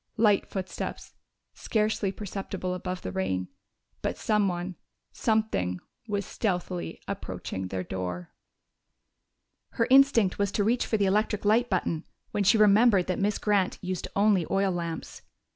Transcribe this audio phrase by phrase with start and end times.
[0.17, 1.13] Light footsteps,
[1.53, 3.49] scarcely perceptible above the rain.
[4.01, 4.75] But someone
[5.11, 8.31] something was stealthily approaching their door!
[9.73, 13.37] Her instinct was to reach for the electric light button when she remembered that Miss
[13.37, 15.21] Grant used only oil lamps.